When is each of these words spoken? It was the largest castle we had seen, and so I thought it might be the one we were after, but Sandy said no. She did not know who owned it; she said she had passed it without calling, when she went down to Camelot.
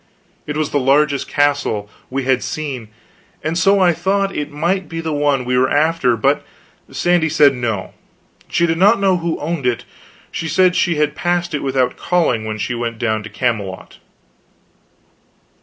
It 0.47 0.57
was 0.57 0.71
the 0.71 0.79
largest 0.79 1.27
castle 1.27 1.87
we 2.09 2.23
had 2.23 2.41
seen, 2.41 2.87
and 3.43 3.55
so 3.55 3.79
I 3.79 3.93
thought 3.93 4.35
it 4.35 4.49
might 4.49 4.89
be 4.89 4.99
the 4.99 5.13
one 5.13 5.45
we 5.45 5.55
were 5.55 5.69
after, 5.69 6.17
but 6.17 6.43
Sandy 6.89 7.29
said 7.29 7.53
no. 7.53 7.93
She 8.49 8.65
did 8.65 8.79
not 8.79 8.99
know 8.99 9.17
who 9.17 9.39
owned 9.39 9.67
it; 9.67 9.85
she 10.31 10.47
said 10.47 10.75
she 10.75 10.95
had 10.95 11.13
passed 11.15 11.53
it 11.53 11.61
without 11.61 11.97
calling, 11.97 12.45
when 12.45 12.57
she 12.57 12.73
went 12.73 12.97
down 12.97 13.21
to 13.21 13.29
Camelot. 13.29 13.99